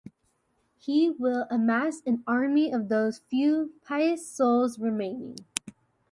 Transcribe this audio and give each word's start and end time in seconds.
He 0.79 1.11
will 1.11 1.45
amass 1.51 2.01
an 2.07 2.23
army 2.25 2.71
of 2.71 2.89
those 2.89 3.19
few 3.19 3.73
pious 3.85 4.25
souls 4.27 4.79
remaining. 4.79 5.35